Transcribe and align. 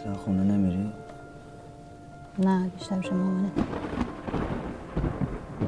اصلا 0.00 0.14
خونه 0.14 0.42
نمیری؟ 0.42 0.92
نه 2.38 2.68
بیشتر 2.68 2.96
پیش 2.98 3.12
مامانه 3.12 3.50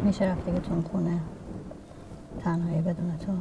میشه 0.04 0.24
رفت 0.24 0.44
دیگه 0.46 0.58
تو 0.58 0.82
خونه 0.82 1.20
تنهایی 2.44 2.80
بدون 2.80 3.18
تو 3.26 3.32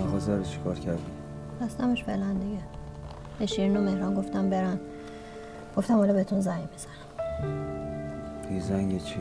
مغازه 0.00 0.36
رو 0.36 0.42
چیکار 0.42 0.78
کردی؟ 0.78 1.02
بستمش 1.60 2.04
فعلا 2.04 2.32
دیگه 2.32 2.62
به 3.38 3.46
شیرین 3.46 3.76
و 3.76 3.80
مهران 3.80 4.14
گفتم 4.14 4.50
برن 4.50 4.80
گفتم 5.76 5.94
حالا 5.94 6.12
بهتون 6.12 6.40
زنگ 6.40 6.68
بزنم 6.74 7.52
بی 8.48 8.60
زنگ 8.60 9.02
چی؟ 9.02 9.20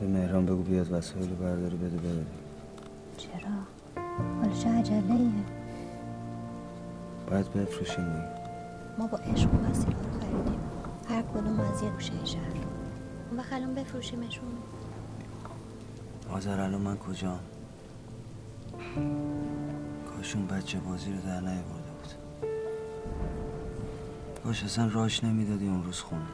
به 0.00 0.06
مهران 0.06 0.46
بگو 0.46 0.62
بیاد 0.62 0.92
وسایل 0.92 1.34
برداری 1.34 1.76
بده 1.76 1.96
ببری 1.96 2.26
چرا؟ 3.16 3.50
حالا 4.42 4.54
چه 4.54 4.68
عجله 4.68 5.14
ایه؟ 5.14 5.30
باید 7.30 7.52
بفروشیم 7.52 8.04
دیگه 8.04 8.39
ما 8.98 9.06
با 9.06 9.18
عشق 9.18 9.54
و 9.54 9.56
وسیله 9.56 9.96
خریدیم. 10.20 10.60
هر 11.08 11.22
کدوم 11.22 11.60
از 11.60 11.82
یه 11.82 11.90
گوشه 11.90 12.24
شهر. 12.24 12.42
اون 13.30 13.40
وقت 13.40 13.52
الان 13.52 13.74
بفروشیمشون. 13.74 14.48
آذر 16.30 16.60
الان 16.60 16.80
من 16.80 16.96
کجام؟ 16.96 17.40
کاشون 20.16 20.46
بچه 20.46 20.78
بازی 20.78 21.12
رو 21.12 21.20
در 21.20 21.40
نیاورده 21.40 21.90
بود. 21.90 22.14
کاش 24.44 24.64
اصلا 24.64 24.86
راش 24.86 25.24
نمی‌دادی 25.24 25.68
اون 25.68 25.84
روز 25.84 26.00
خونه. 26.00 26.26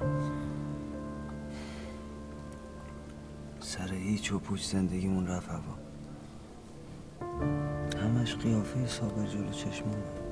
سر 3.61 3.93
هیچ 3.93 4.33
و 4.33 4.39
پوچ 4.39 4.63
زندگیمون 4.63 5.27
رفت 5.27 5.49
هوا. 5.49 5.77
همش 8.03 8.37
قیافه 8.37 8.87
صابر 8.87 9.27
جلو 9.27 9.51
چشمونه 9.51 10.26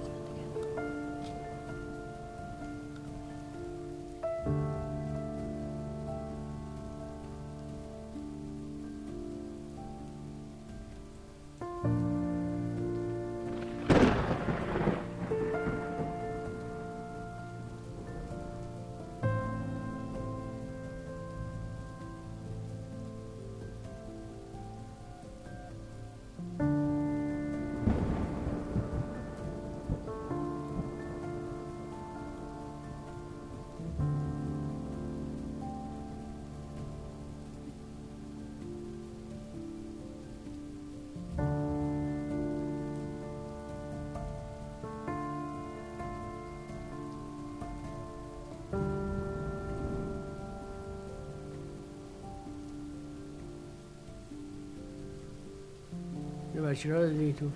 بچه 56.64 56.88
را 56.88 57.00
دادی 57.00 57.32
تو؟ 57.32 57.46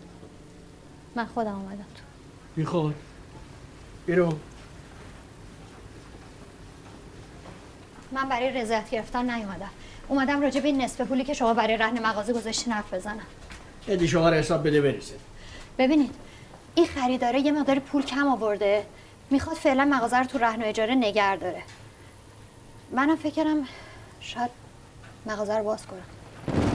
من 1.14 1.26
خودم 1.26 1.54
اومدم 1.54 1.76
تو. 1.76 2.02
بی 2.56 2.64
خود. 2.64 2.94
بیرو. 4.06 4.32
من 8.12 8.28
برای 8.28 8.50
رضایت 8.50 8.90
گرفتن 8.90 9.30
نیومدم. 9.30 9.70
اومدم 10.08 10.40
راجع 10.40 10.60
به 10.60 10.68
این 10.68 10.82
نصف 10.82 11.00
پولی 11.00 11.24
که 11.24 11.34
شما 11.34 11.54
برای 11.54 11.76
رهن 11.76 12.06
مغازه 12.06 12.32
گذاشتین 12.32 12.72
حرف 12.72 12.94
بزنم. 12.94 13.26
ادی 13.88 14.08
شما 14.08 14.28
رو 14.28 14.34
حساب 14.34 14.66
بده 14.66 14.80
برسه 14.80 15.14
ببینید 15.78 16.14
این 16.74 16.86
خریداره 16.86 17.40
یه 17.40 17.52
مقدار 17.52 17.78
پول 17.78 18.02
کم 18.02 18.28
آورده. 18.28 18.86
می‌خواد 19.30 19.56
فعلا 19.56 19.84
مغازه 19.84 20.18
رو 20.18 20.24
تو 20.24 20.38
رهن 20.38 20.62
و 20.62 20.64
اجاره 20.64 20.94
نگر 20.94 21.36
داره. 21.36 21.62
منم 22.92 23.16
فکرم 23.16 23.64
شاید 24.20 24.50
مغازه 25.26 25.58
رو 25.58 25.64
باز 25.64 25.86
کنم. 25.86 26.17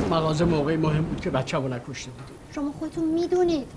مغازه 0.09 0.45
موقعی 0.45 0.77
مهم 0.77 1.01
بود 1.03 1.21
که 1.21 1.29
بچه 1.29 1.57
رو 1.57 1.67
نکشته 1.67 2.11
بودیم 2.11 2.35
شما 2.55 2.73
خودتون 2.79 3.03
می‌دونید. 3.03 3.67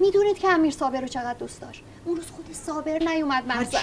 می‌دونید 0.00 0.38
که 0.38 0.48
امیر 0.48 0.72
صابر 0.72 1.00
رو 1.00 1.06
چقدر 1.06 1.38
دوست 1.38 1.60
داشت. 1.60 1.82
اون 2.04 2.16
روز 2.16 2.26
خود 2.30 2.52
صابر 2.52 2.98
نیومد 2.98 3.44
هرچی. 3.48 3.76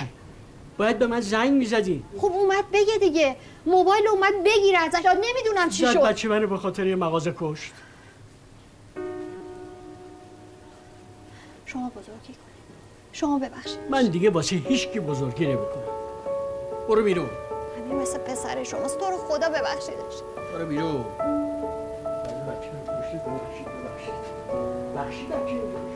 باید 0.78 1.00
به 1.00 1.08
من 1.08 1.22
زنگ 1.22 1.52
می‌زدی 1.52 2.04
خب 2.18 2.32
اومد 2.32 2.64
بگه 2.74 2.98
دیگه. 3.00 3.36
موبایل 3.66 4.08
اومد 4.08 4.34
بگیره 4.46 4.78
ازش. 4.80 5.06
نمی‌دونم 5.06 5.70
چی 5.70 5.86
شد. 5.86 6.02
بچه 6.02 6.28
منو 6.28 6.48
به 6.48 6.58
خاطر 6.58 6.88
یه 6.88 6.96
مغازه 6.96 7.36
کشت. 7.40 7.72
شما 11.66 11.90
بزرگی 11.90 12.24
کنید. 12.24 12.38
شما 13.14 13.40
ببخشید. 13.40 13.80
من 13.90 14.08
دیگه 14.08 14.30
واسه 14.30 14.56
هیچ 14.56 14.88
کی 14.88 15.00
بزرگی 15.00 15.46
نمی‌کنم. 15.46 15.84
برو 16.90 17.04
بیرون. 17.04 17.30
امیر 17.78 18.02
مثل 18.02 18.18
پسر 18.18 18.64
شماست. 18.64 19.00
تو 19.00 19.06
رو 19.06 19.18
خدا 19.18 19.50
ببخشیدش. 19.50 20.22
برو 20.54 20.66
بیرون. 20.66 21.06
کشته 23.14 23.30
ببخشید 23.30 23.68
ببخشید. 23.68 24.14
بخشید 24.98 25.30
بچه 25.30 25.62
رو 25.62 25.68
کشته. 25.68 25.94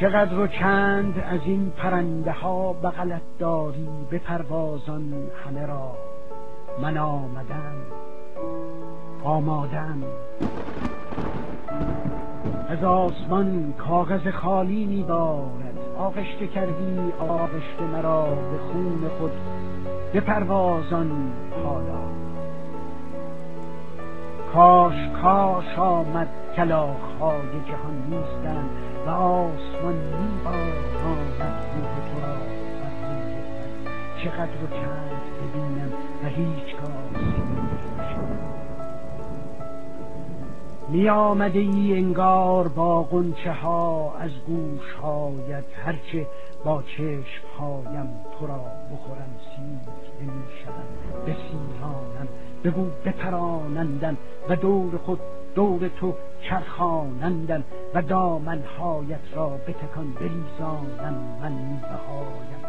چقدر 0.00 0.38
و 0.38 0.46
چند 0.46 1.18
از 1.18 1.40
این 1.44 1.72
پرنده 1.76 2.32
ها 2.32 2.72
بغلت 2.72 3.22
داری 3.38 3.88
به 4.10 4.18
پروازان 4.18 5.14
همه 5.44 5.66
را؟ 5.66 5.96
من 6.82 6.98
آمدم 6.98 7.76
آمادم. 9.24 10.02
از 12.68 12.84
آسمان 12.84 13.74
کاغذ 13.78 14.30
خالی 14.30 14.86
میبارد. 14.86 15.69
آغشته 16.00 16.46
کردی 16.46 17.12
آغشته 17.28 17.82
مرا 17.92 18.24
به 18.24 18.58
خون 18.58 19.10
خود 19.18 19.32
به 20.12 20.20
پروازان 20.20 21.32
حالا 21.64 22.00
کاش 24.54 24.94
کاش 25.22 25.78
آمد 25.78 26.28
کلاخهای 26.56 27.40
جهان 27.68 27.94
نیستند 28.10 28.70
و 29.06 29.10
آسمان 29.10 29.94
میباراند 29.94 31.64
روح 31.74 31.94
تو 32.08 32.26
را. 32.26 32.36
چقدر 34.24 34.64
و 34.64 34.66
چند 34.70 35.10
ببینم 35.40 35.92
و 36.24 36.28
هیچگاه 36.28 36.69
می 40.92 41.08
آمده 41.08 41.58
ای 41.58 41.94
انگار 41.96 42.68
با 42.68 43.02
قنچه 43.02 43.52
ها 43.52 44.14
از 44.18 44.30
گوش 44.46 44.92
هایت 45.02 45.64
هرچه 45.84 46.26
با 46.64 46.82
چشم 46.82 47.42
هایم 47.58 48.08
تو 48.38 48.46
را 48.46 48.60
بخورم 48.92 49.34
سیر 49.38 49.94
نمی 50.20 50.44
شود 50.64 51.22
بسیرانم 51.22 52.28
بگو 52.64 52.86
بپرانندم 53.04 54.16
و 54.48 54.56
دور 54.56 54.96
خود 54.96 55.20
دور 55.54 55.88
تو 55.88 56.14
چرخانندم 56.48 57.64
و 57.94 58.02
دامنهایت 58.02 59.20
را 59.34 59.48
بتکان 59.48 60.12
بریزانم 60.12 61.14
من 61.42 61.80
را 61.82 62.59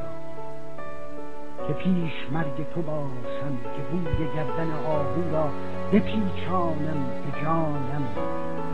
که 1.71 1.77
پیش 1.77 2.12
مرگ 2.31 2.69
تو 2.75 2.81
باشم 2.81 3.57
که 3.63 3.81
بوی 3.91 4.27
گردن 4.35 4.71
آهو 4.71 5.35
را 5.35 5.50
بپیچانم 5.94 7.06
به 7.25 7.41
جانم 7.44 8.03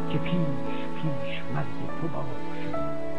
که 0.09 0.17
پیش 0.17 0.77
پیش 0.95 1.41
مرگ 1.55 2.01
تو 2.01 2.07
باشم. 2.07 3.16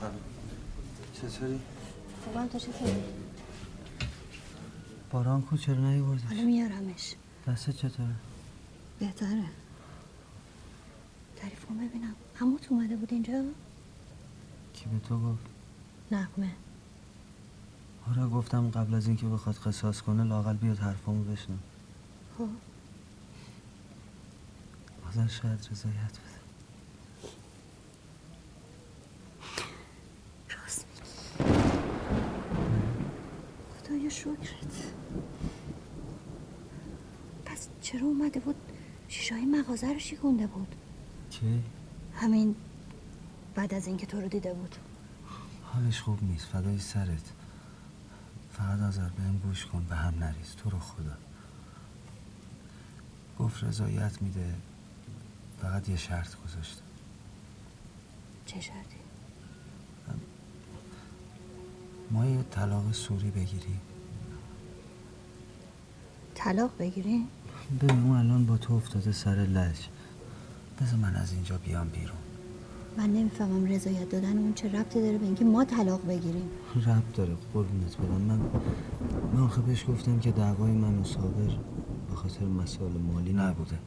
سلام 0.00 0.12
چطوری؟ 1.14 1.60
خوبم 2.24 2.46
تو 2.46 2.58
چطوری؟ 2.58 3.02
باران 5.10 5.42
کو 5.42 5.56
چرا 5.56 5.74
نیوردیش؟ 5.90 6.24
حالا 6.24 6.42
میارمش 6.42 7.14
دستت 7.46 7.76
چطوره؟ 7.76 8.14
بهتره 8.98 9.44
تعریف 11.36 11.64
کن 11.64 11.74
ببینم 11.74 12.14
هموت 12.34 12.66
اومده 12.72 12.96
بود 12.96 13.12
اینجا؟ 13.12 13.42
کی 14.74 14.84
به 14.86 14.98
تو 15.08 15.18
گفت؟ 15.20 15.44
نقمه 16.12 16.50
آره 18.10 18.26
گفتم 18.28 18.70
قبل 18.70 18.94
از 18.94 19.06
اینکه 19.06 19.26
بخواد 19.26 19.54
قصاص 19.56 20.00
کنه 20.00 20.24
لاقل 20.24 20.56
بیاد 20.56 20.78
حرفامو 20.78 21.24
بشنم 21.24 21.58
خب 22.38 22.48
آزر 25.08 25.26
شاید 25.26 25.68
رضایت 25.70 25.94
بده 25.94 26.45
شکرت. 34.08 34.92
پس 37.44 37.68
چرا 37.80 38.06
اومده 38.06 38.40
بود 38.40 38.56
شیشای 39.08 39.44
مغازه 39.44 39.92
رو 39.92 39.98
شیکونده 39.98 40.46
بود؟ 40.46 40.74
کی؟ 41.30 41.62
همین 42.14 42.56
بعد 43.54 43.74
از 43.74 43.86
اینکه 43.86 44.06
تو 44.06 44.20
رو 44.20 44.28
دیده 44.28 44.54
بود. 44.54 44.76
حالش 45.62 46.00
خوب 46.00 46.22
نیست 46.22 46.46
فدای 46.46 46.78
سرت. 46.78 47.32
فقط 48.52 48.80
آزر 48.80 49.08
بهم 49.08 49.38
گوش 49.38 49.66
کن 49.66 49.84
به 49.88 49.96
هم 49.96 50.14
نریز. 50.18 50.56
تو 50.56 50.70
رو 50.70 50.78
خدا. 50.78 51.16
گفت 53.38 53.64
رضایت 53.64 54.22
میده. 54.22 54.54
فقط 55.62 55.88
یه 55.88 55.96
شرط 55.96 56.36
گذاشته. 56.44 56.82
چه 58.46 58.60
شرطی؟ 58.60 58.96
ما 62.10 62.26
یه 62.26 62.42
طلاق 62.42 62.92
سوری 62.92 63.30
بگیریم. 63.30 63.80
طلاق 66.46 66.70
بگیری؟ 66.78 67.26
ببین 67.82 68.02
اون 68.02 68.16
الان 68.16 68.46
با 68.46 68.56
تو 68.56 68.74
افتاده 68.74 69.12
سر 69.12 69.34
لج. 69.34 69.76
بذار 70.80 71.00
من 71.00 71.16
از 71.16 71.32
اینجا 71.32 71.58
بیام 71.58 71.88
بیرون. 71.88 72.16
من 72.96 73.12
نمی‌فهمم 73.12 73.66
رضایت 73.66 74.08
دادن 74.08 74.38
اون 74.38 74.54
چه 74.54 74.68
ربطی 74.72 75.02
داره 75.02 75.18
به 75.18 75.24
اینکه 75.24 75.44
ما 75.44 75.64
طلاق 75.64 76.06
بگیریم. 76.08 76.48
رب 76.86 77.12
داره 77.14 77.36
قربونت 77.54 77.96
برم. 77.96 78.20
من 78.20 78.40
من 79.34 79.40
آخه 79.40 79.60
بهش 79.60 79.84
گفتم 79.88 80.18
که 80.18 80.30
دعوای 80.30 80.72
من 80.72 80.98
و 80.98 81.04
صابر 81.04 81.58
به 82.10 82.16
خاطر 82.16 82.44
مسائل 82.44 82.92
مالی 82.92 83.32
نبوده. 83.32 83.78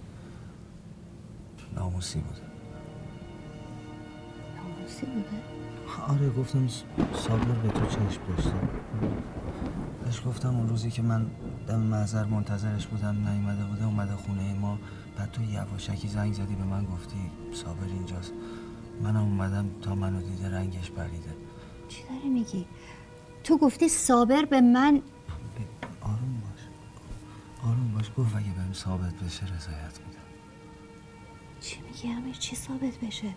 ناموسی 1.76 2.20
بوده. 2.20 2.42
ناموسی 4.58 5.06
بوده؟ 5.06 5.44
آره 6.08 6.30
گفتم 6.30 6.68
صابر 7.16 7.46
به 7.46 7.70
تو 7.70 7.86
چشم 7.86 8.22
داشته 8.30 8.54
بهش 10.06 10.22
گفتم 10.26 10.56
اون 10.56 10.70
روزی 10.70 10.92
که 10.92 11.02
من 11.02 11.26
دم 11.70 11.80
محضر 11.80 12.26
منتظرش 12.26 12.88
بودم 12.88 13.28
نیومده 13.30 13.64
بوده 13.64 13.86
اومده 13.86 14.16
خونه 14.16 14.54
ما. 14.54 14.78
بعد 15.18 15.32
تو 15.32 15.44
یواشکی 15.44 16.08
زنگ 16.08 16.34
زدی 16.34 16.56
به 16.56 16.64
من 16.64 16.86
گفتی 16.86 17.18
صابر 17.54 17.86
اینجاست. 17.86 18.34
منم 19.02 19.24
اومدم 19.24 19.70
تا 19.82 19.96
منو 19.96 20.22
دیده 20.22 20.50
رنگش 20.50 20.92
پریده 20.92 21.36
چی 21.88 22.04
داری 22.04 22.30
میگی؟ 22.30 22.66
تو 23.44 23.58
گفتی 23.58 23.90
صابر 23.90 24.46
به 24.46 24.62
من؟ 24.62 25.02
آروم 26.02 26.42
باش. 26.42 26.62
آروم 27.64 27.92
باش. 27.94 28.12
گفت 28.18 28.36
اگه 28.36 28.52
بهم 28.52 28.74
ثابت 28.74 29.14
بشه 29.14 29.46
رضایت 29.46 30.00
میدم. 30.08 30.20
چی 31.62 31.80
میگی 31.82 32.08
امیر؟ 32.08 32.36
چی 32.36 32.56
ثابت 32.56 33.00
بشه؟ 33.04 33.28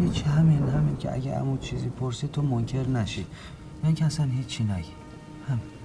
هیچ 0.00 0.22
همین 0.22 0.68
همین 0.68 0.96
که 0.96 1.14
اگه 1.14 1.34
عمو 1.34 1.58
چیزی 1.58 1.88
پرسی 1.88 2.28
تو 2.28 2.42
منکر 2.42 2.88
نشی. 2.88 3.26
یعنی 3.82 3.94
که 3.94 4.04
اصلا 4.04 4.26
هیچی 4.26 4.64
نگی. 4.64 4.92
همین. 5.48 5.75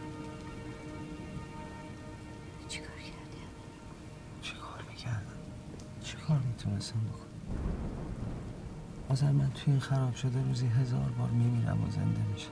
آذر 9.11 9.31
من 9.31 9.49
توی 9.49 9.73
این 9.73 9.79
خراب 9.79 10.15
شده 10.15 10.43
روزی 10.43 10.67
هزار 10.67 11.09
بار 11.19 11.29
میمیرم 11.29 11.83
و 11.83 11.89
زنده 11.89 12.21
میشم. 12.33 12.51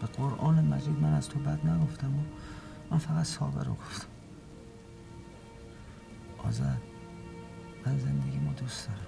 به 0.00 0.06
قرآن 0.06 0.64
مجید 0.64 1.00
من 1.00 1.14
از 1.14 1.28
تو 1.28 1.38
بد 1.38 1.66
نگفتم 1.66 2.06
و 2.06 2.22
من 2.90 2.98
فقط 2.98 3.24
صابر 3.24 3.64
رو 3.64 3.74
گفتم. 3.74 4.06
آذر 6.38 6.74
من 7.86 7.98
زندگیمو 7.98 8.52
دوست 8.52 8.88
دارم. 8.88 9.06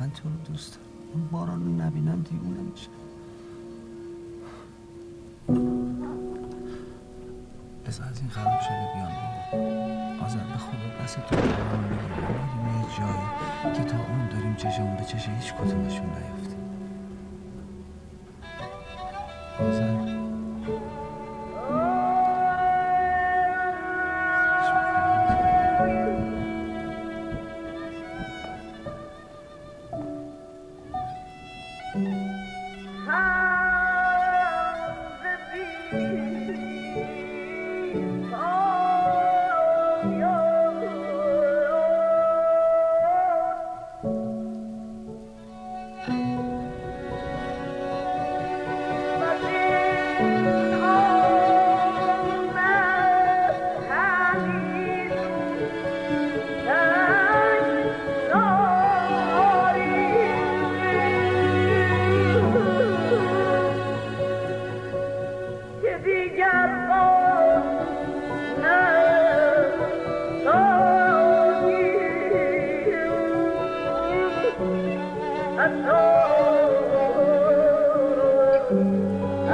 من 0.00 0.10
تو 0.10 0.28
رو 0.28 0.36
دوست 0.36 0.74
دارم. 0.74 0.88
اون 1.12 1.28
باران 1.28 1.64
رو 1.64 1.72
نبینم 1.72 2.22
دیوونه 2.22 2.60
میشه. 2.60 2.88
بذار 7.86 8.08
از 8.08 8.20
این 8.20 8.30
خراب 8.30 8.60
شده 8.60 8.88
بیام. 8.94 9.12
بیرون 9.52 10.20
آذر 10.20 10.44
به 10.44 10.58
دست 11.04 11.16
تو 11.26 11.36
یه 11.36 11.42
جایی 12.98 13.74
که 13.74 13.84
تا 13.84 13.96
اون 13.96 14.28
داریم 14.28 14.54
چشمون 14.54 14.96
به 14.96 15.04
چش 15.04 15.28
هیچ 15.28 15.54
کدومشون 15.54 16.06
نیفته 16.06 16.56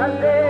از 0.01 0.40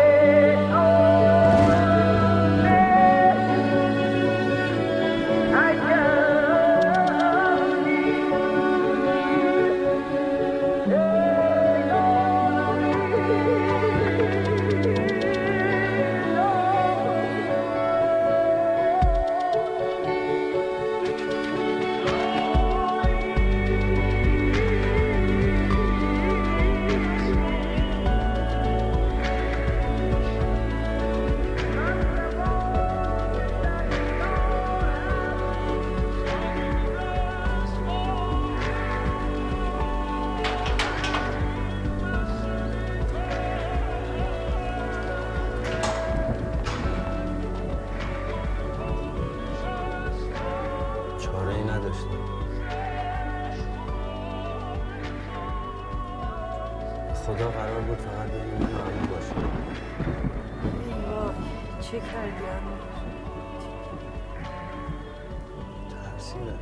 ترسیدم 66.21 66.59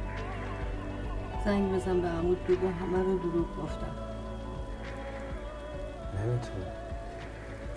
زنگ 1.45 1.73
بزن 1.73 2.01
به 2.01 2.07
عمود 2.07 2.43
بگو 2.47 2.67
همه 2.67 3.03
رو 3.03 3.19
دروغ 3.19 3.57
گفتم. 3.63 3.95
نمی‌تونم. 6.17 6.71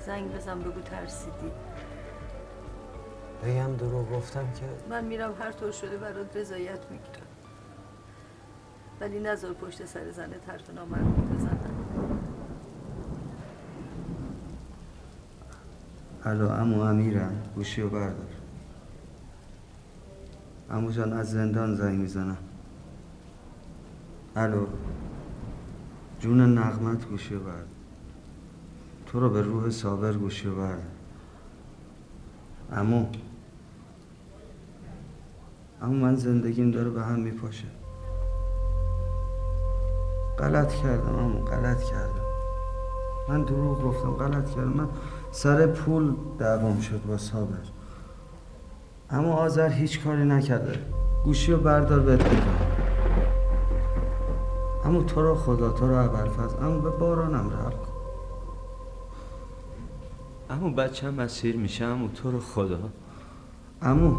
زنگ 0.06 0.32
بزن 0.32 0.58
بگو 0.58 0.80
ترسیدی. 0.80 1.52
بگم 3.44 3.76
دروغ 3.76 4.12
گفتم 4.12 4.52
که 4.52 4.64
من 4.90 5.04
میرم 5.04 5.34
هر 5.40 5.52
طور 5.52 5.70
شده 5.70 5.96
برات 5.96 6.36
رضایت 6.36 6.90
می‌گیرم. 6.90 7.26
ولی 9.00 9.20
نظر 9.20 9.52
پشت 9.52 9.84
سر 9.84 10.10
زنه 10.10 10.36
حرف 10.46 10.70
نامربوط 10.70 11.24
بزنن 11.24 11.58
الو 16.24 16.50
امو 16.50 16.80
امیرم. 16.80 17.42
گوشی 17.54 17.82
رو 17.82 17.88
بردار. 17.88 18.41
امو 20.72 20.90
جان 20.90 21.12
از 21.12 21.30
زندان 21.30 21.74
زنگ 21.74 22.00
می‌زنم. 22.00 22.36
الو. 24.36 24.66
جون 26.20 26.58
نغمت 26.58 27.08
گوشی 27.08 27.34
رو 27.34 27.40
بردار 27.40 27.64
تو 29.06 29.20
رو 29.20 29.30
به 29.30 29.42
روح 29.42 29.70
صابر 29.70 30.12
گوشی 30.12 30.46
رو 30.46 30.56
بردار 30.56 30.82
امو 32.72 33.06
اما 35.82 35.92
من 35.92 36.14
زندگیم 36.14 36.70
داره 36.70 36.90
به 36.90 37.02
هم 37.02 37.20
میپاشه. 37.20 37.66
غلط 40.38 40.74
کردم 40.74 41.14
اما 41.14 41.40
غلط 41.44 41.82
کردم. 41.82 42.24
من 43.28 43.42
دروغ 43.42 43.82
گفتم 43.82 44.10
غلط 44.10 44.50
کردم. 44.50 44.72
من 44.72 44.88
سر 45.32 45.66
پول 45.66 46.14
دعوام 46.38 46.80
شد 46.80 47.02
با 47.06 47.18
صابر. 47.18 47.81
اما 49.12 49.34
آذر 49.34 49.68
هیچ 49.68 50.04
کاری 50.04 50.24
نکرده. 50.24 50.78
گوشی 51.24 51.52
رو 51.52 51.58
بردار 51.58 52.00
بهت 52.00 52.24
بگم. 52.24 52.72
اما 54.84 55.02
تو 55.02 55.22
رو 55.22 55.34
خدا 55.34 55.70
تو 55.70 55.88
رو 55.88 55.96
ابرفز 56.04 56.54
اما 56.54 56.78
به 56.78 56.90
بارانم 56.90 57.50
رحم 57.50 57.70
کن. 57.70 57.92
اما 60.50 60.70
بچه 60.70 61.06
هم 61.06 61.14
مسیر 61.14 61.56
میشه 61.56 61.84
اما 61.84 62.08
تو 62.08 62.30
رو 62.30 62.40
خدا. 62.40 62.78
امو 63.82 64.14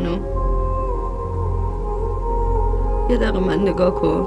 خانم. 0.00 0.20
یه 3.08 3.16
دقیقه 3.16 3.40
من 3.40 3.58
نگاه 3.58 3.94
کن. 3.94 4.26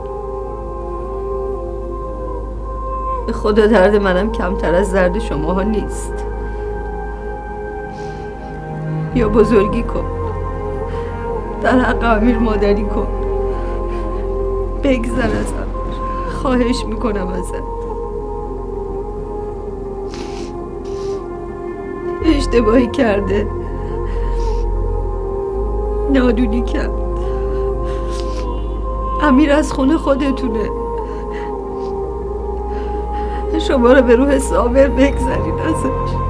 به 3.27 3.33
خدا 3.33 3.67
درد 3.67 3.95
منم 3.95 4.31
کمتر 4.31 4.75
از 4.75 4.93
درد 4.93 5.19
شماها 5.19 5.63
نیست. 5.63 6.13
یا 9.15 9.29
بزرگی 9.29 9.83
کن. 9.83 10.05
در 11.61 11.79
حق 11.79 12.17
امیر 12.17 12.37
مادری 12.37 12.85
کن. 12.85 13.07
بگذر 14.83 15.23
ازم 15.23 15.67
خواهش 16.41 16.85
می‌کنم 16.85 17.27
ازت. 17.27 17.63
اشتباهی 22.25 22.87
کرده. 22.87 23.47
نادونی 26.13 26.61
کرد. 26.61 26.91
امیر 29.21 29.51
از 29.51 29.71
خونه 29.71 29.97
خودتونه. 29.97 30.69
شما 33.67 33.93
رو 33.93 34.01
به 34.01 34.15
روح 34.15 34.39
صابر 34.39 34.87
بگذارین 34.87 35.59
ازش. 35.59 36.22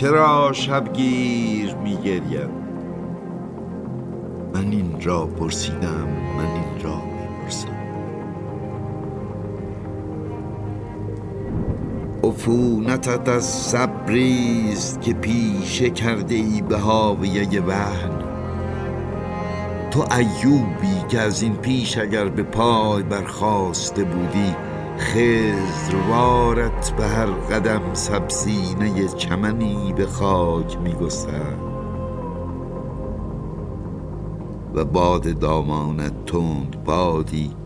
چرا 0.00 0.52
شبگیر 0.52 1.74
میگریم 1.74 2.50
من 4.54 4.70
این 4.70 5.00
را 5.02 5.26
پرسیدم 5.26 6.08
من 6.36 6.46
این 6.46 6.82
را 6.84 6.96
می‌پرسم 6.96 7.68
عفونتت 12.24 13.28
از 13.28 13.44
صبریست 13.44 15.00
که 15.00 15.12
پیشه 15.12 15.90
کرده 15.90 16.34
ای 16.34 16.62
به 16.62 16.76
هاویه 16.76 17.60
وهن 17.60 18.18
تو 19.90 20.04
ایوبی 20.16 21.08
که 21.08 21.20
از 21.20 21.42
این 21.42 21.56
پیش 21.56 21.98
اگر 21.98 22.28
به 22.28 22.42
پای 22.42 23.02
برخواسته 23.02 24.04
بودی 24.04 24.54
خزروارت 25.00 26.90
به 26.96 27.06
هر 27.06 27.26
قدم 27.26 27.94
سبسینه 27.94 29.08
چمنی 29.08 29.92
به 29.96 30.06
خاک 30.06 30.78
میگسد 30.78 31.70
و 34.74 34.84
باد 34.84 35.38
دامانت 35.38 36.24
تند 36.26 36.84
بادی 36.84 37.56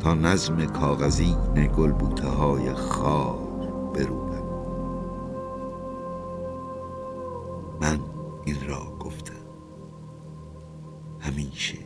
تا 0.00 0.14
نظم 0.14 0.66
کاغذین 0.66 1.66
گلبوته 1.76 2.28
های 2.28 2.74
خار 2.74 3.38
بروبد 3.94 4.42
من 7.80 7.98
این 8.44 8.56
را 8.68 8.96
گفتم. 9.00 9.32
همیشه 11.20 11.78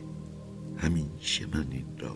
همیشه 0.77 1.45
من 1.45 1.67
این 1.71 1.97
را 1.97 2.13